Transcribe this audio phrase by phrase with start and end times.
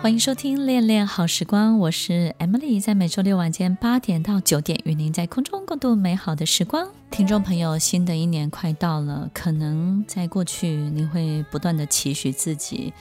[0.00, 6.88] 欢迎收听《恋恋好时光》，我是 Emily，在每周六晚间八点到九点，与您在空中共度美好的时光。
[7.10, 12.92] 听众朋友，新的一年快到了，可能在过去，您会不断的期许自己，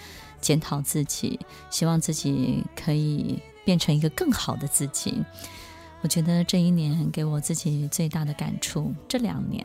[0.42, 1.40] 检讨自己，
[1.70, 5.24] 希望自己可以变成一个更好的自己。
[6.02, 9.64] 我觉得这一年给我自己最大的感触，这两年。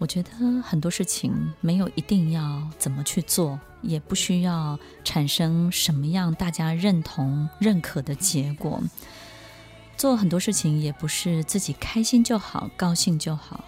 [0.00, 0.30] 我觉得
[0.62, 8.82] 很多事情没有一定要怎么去做，也不需要产生什么样大家认同、认可的结果。
[9.98, 13.62] 做很多事情也不是自己开心就好、高兴就好。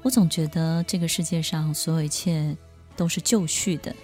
[0.00, 2.56] 我总觉得这个世界上所有一切
[2.96, 3.94] 都是就绪的，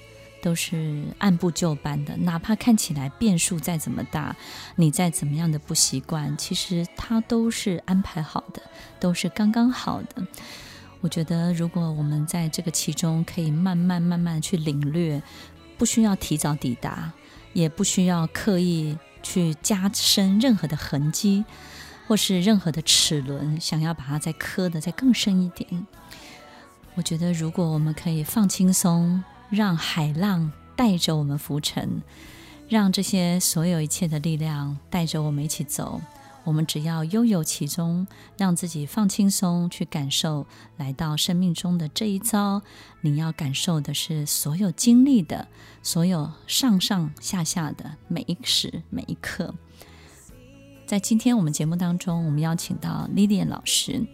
[0.42, 2.14] 都是按部就班的。
[2.18, 4.36] 哪怕看起来变数再怎么大，
[4.76, 8.60] 你再怎么样的不习惯，其实它都是安排好的，
[9.00, 10.26] 都是刚刚好的。
[11.02, 15.20] 我觉得，如果我们在这个其中可以慢慢慢慢去领略，
[15.76, 17.12] 不需要提早抵达，
[17.52, 21.44] 也不需要刻意去加深任何的痕迹，
[22.06, 25.86] 或是任何的齿轮，想要把它再刻得再更深一点。
[26.94, 32.00] 我觉得，如果我们可以放轻松，让海浪带着我们浮沉，
[32.68, 36.00] 让这些所有一切的力量带着我们一起走。
[36.44, 42.62] 我们只要拥有其中，让自己放轻松，去感受来到生命中的这一遭。
[43.00, 45.48] 你要感受的是所有经历的，
[45.82, 49.54] 所有上上下下的每一时每一刻。
[50.84, 54.04] 在今天我们节目当中，我们邀请到 Lilian 老师，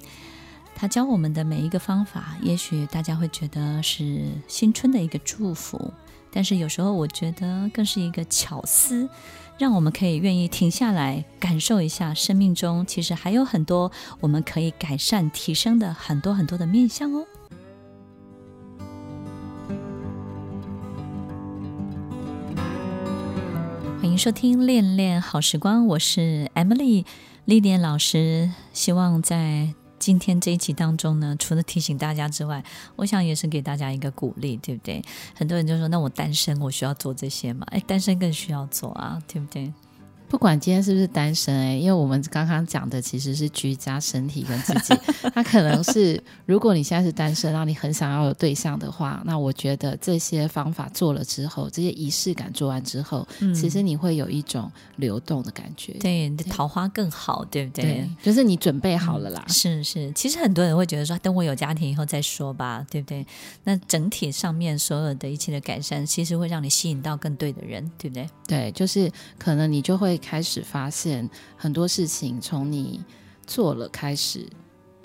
[0.75, 5.93] 他教我们的每一个方法，也许大家会觉得是新春的一个祝福，
[6.39, 9.09] 但是有时候我觉得更是一个巧思。
[9.59, 17.27] 让我们可以愿意停下来感受一下，生命中其实还有很多我们可以改善、提升的很多很多的面向哦。
[24.01, 27.05] 欢迎收听《恋恋好时光》，我是 Emily
[27.49, 29.75] Lilian 老师，希望在。
[29.99, 32.63] 今天这一期当中呢，除了提醒大家之外，
[32.97, 35.03] 我想也是给大家一个鼓励，对不对？
[35.35, 39.73] 很多人就说：“那我单身，我需要做这些吗？”哎，单身更需要做啊，对不对？
[40.29, 44.95] 不管今天是不是单身哎，因为我们刚刚讲的其实是居家身体跟自己，
[45.35, 57.85] 他可能是如果你现在是单身，然后你很想要有对象的话，那我觉得这些方法做了之后，这些仪式感做完之后，嗯、其实你会有一种流动的感觉，对，你的桃花更好，对不对？
[57.85, 59.43] 对，就是你准备好了啦。
[59.47, 63.27] 嗯、是是，其实很多人会觉得说，等我有家庭以后再说吧，对不对？
[63.65, 68.29] 那整体上面所有的一切的改善，其实会让你吸引到更对的人，对不对？
[68.47, 70.18] 对，就是可能你就会。
[70.19, 73.03] 开始发现很多事情从你
[73.47, 74.47] 做了开始，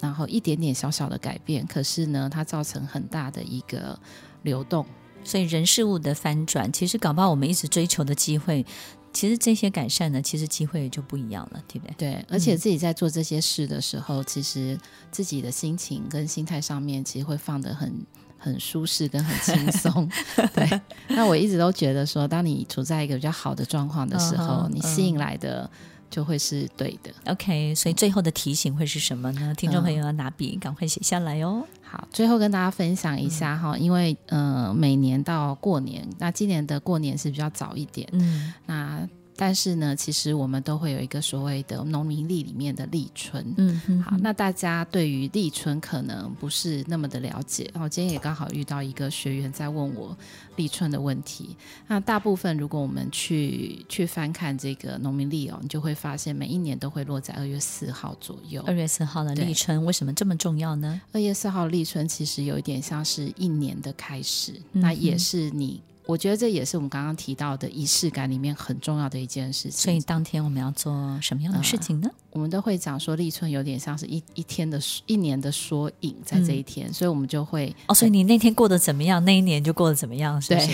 [0.01, 3.97] 然后一点点小小的改变，可是呢，它造成很大的一个
[4.41, 4.85] 流动。
[5.23, 8.65] 所以人事物的翻转，其实搞不好我们一直追求的机会，
[9.13, 11.95] 其实这些改善呢，其实机会就不一样了，对不对？
[11.97, 14.77] 对，而且自己在做这些事的时候，嗯、其实
[15.11, 18.05] 自己的心情跟心态上面，其实会放得很。
[18.43, 20.09] 很舒适跟很轻松，
[20.53, 20.81] 对。
[21.07, 25.69] 那我一直都觉得说，当你处在一个比较好的状况的时候，uh -huh, 你吸引来的
[26.09, 27.11] 就会是对的。
[27.31, 29.53] OK，所以最后的提醒会是什么呢？
[29.55, 31.63] 听众朋友要拿笔赶快写下来哦。
[31.81, 39.07] 好，最后跟大家分享一下哈，因为呃，每年到过年，那今年的过年是比较早一点，嗯，那。
[39.35, 43.43] 但是呢，其实我们都会有一个所谓的农民历里面的立春。
[43.57, 47.69] 嗯哼哼，好，那大家对于立春可能不是那么的了解。
[47.73, 50.15] 然后今天也刚好遇到一个学员在问我
[50.55, 51.55] 立春的问题。
[51.87, 58.61] 那大部分如果我们去去翻看这个农民历哦，你就会发现每一年都会落在二月四号左右。
[58.67, 61.01] 二月四号的立春为什么这么重要呢？
[61.11, 65.81] 二月四号立春其实有一点像是一年的开始，嗯、那也是你。
[66.05, 69.71] 我觉得这也是我们刚刚提到的仪式感里面很重要的一件事情。
[69.71, 72.09] 所以当天我们要做什么样的事情呢？
[72.11, 77.93] 呃、我们都会讲说立春有点像是一一天的一年的缩影，在这一天、嗯，所以我们就会哦。
[77.93, 80.71] 所以你那天过得怎么样，那一年就过得怎么样，是不是？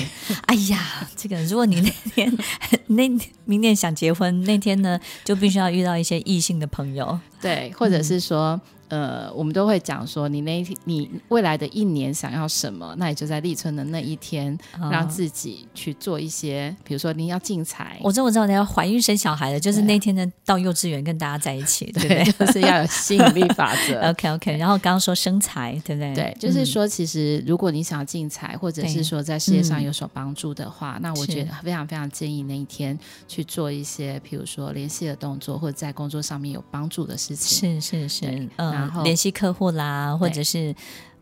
[0.47, 2.35] 哎呀，这个如果你那天
[2.87, 3.07] 那
[3.45, 8.55] 明年想结婚那天呢，就必须要遇到一些异性的朋友，对，或者是说。
[8.55, 14.57] 嗯呃，我们都会讲说，你那一天，你未来的一年想要什么，那你就在立春的那一天，
[14.91, 17.97] 让自己去做一些，比如说你要进财。
[18.01, 22.47] 我知道，我知道你要怀孕生小孩的，就是那天呢，到幼稚园跟大家在一起， 对，对不对？
[22.47, 23.99] 就是要有吸引力法则。
[24.09, 24.57] OK OK。
[24.57, 26.13] 然后刚刚说生财，对不对？
[26.15, 32.97] 对，就是说，其实如果你想要进财，或者是说在事业上有所帮助的话，那我觉得非常非常建议那一天
[33.27, 37.79] 去做一些，比如说联系的动作，或者在工作上面有帮助的事情。
[37.79, 38.78] 是是是，嗯。
[38.79, 40.73] 然后联系客户啦，或者是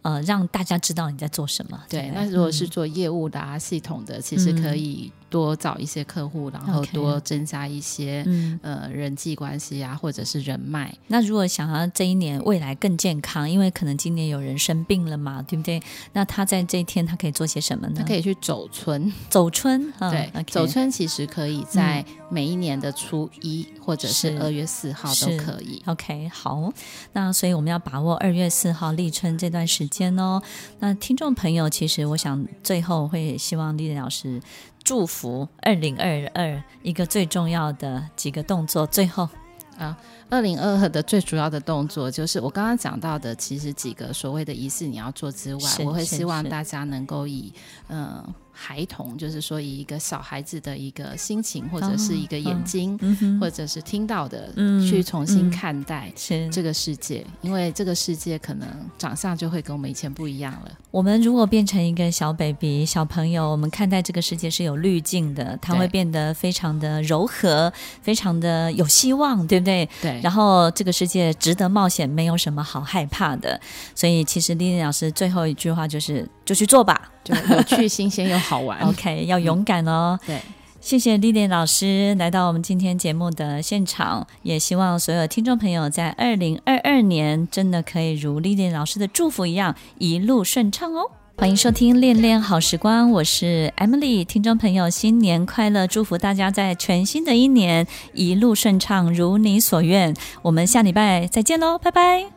[0.01, 1.79] 呃，让大家知道你在做什么。
[1.89, 8.59] 对，对那如果是做业务的啊、嗯、系统的，其实可以多找一些客户，然后多增加一些、okay.
[8.61, 10.95] 呃人际关系啊，或者是人脉。
[11.07, 15.81] 那如果想要这一年未来更健康，因为可能今年有人生病了嘛，对不对？
[16.13, 17.95] 那他在这一天他可以做些什么呢？
[17.97, 19.91] 他可以去走春，走春。
[19.99, 20.51] 对，okay.
[20.51, 25.81] 走春其实可以在每一年的初一或者是二月四号都可以。
[25.85, 26.71] OK，好，
[27.13, 30.41] 那所以我们要把握二月四号立春这段时间哦。
[30.79, 34.41] 那听众朋友，其实我想最后会希望丽丽老师。
[34.83, 39.27] 祝福二零二二一个最重要的几个动作，最后
[39.77, 39.97] 啊，
[40.29, 47.51] 二零二二的最主要的动作就是我刚刚讲到的，其实几个所谓的仪式你要做之外，我会希望大家能够以
[47.89, 48.05] 嗯。
[48.05, 52.97] 呃孩童就是说，以一个小孩子的一个心情，或者是一个眼睛，
[53.39, 56.11] 或者是听到的、嗯，去重新看待
[56.51, 58.67] 这个世界、嗯，因为这个世界可能
[58.97, 60.71] 长相就会跟我们以前不一样了。
[60.89, 67.71] 我们如果变成一个小 baby 小朋友，我们看待这个世界是有滤镜的，它会变得非常的柔和，
[68.01, 69.87] 非常的有希望，对不对？
[70.01, 70.19] 对。
[70.23, 73.61] 然后这个世界值得冒险，没有什么好害怕的。
[73.93, 77.11] 所以，其实丽丽老师最后一句话就是：就去做吧。
[77.23, 78.79] 就有趣、新鲜又好玩。
[78.87, 80.17] OK，要勇敢哦。
[80.21, 80.41] 嗯、对，
[80.79, 91.11] 谢谢丽丽老师来到我们今天节目的现场，也希望所有听众朋友在二零二二年真的可以如丽丽老师的祝福一样一路顺畅哦。
[91.39, 100.15] 欢迎收听《恋恋好时光》，我是 Emily，听众朋友新年快乐，祝福大家在全新的一年一路顺畅，如你所愿。
[100.41, 102.36] 我们下礼拜再见喽，拜拜。